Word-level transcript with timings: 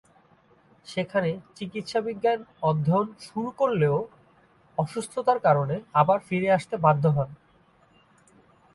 সেখানে 0.87 1.29
চিকিৎসাবিজ্ঞান 1.55 2.39
অধ্যয়ন 2.61 3.07
শুরু 3.21 3.49
করলেও 3.51 3.97
অসুস্থতার 4.77 5.39
কারণে 5.39 5.75
আবার 5.93 6.19
ফিরে 6.27 6.49
আসতে 6.51 6.75
বাধ্য 6.77 7.03
হন। 7.07 7.29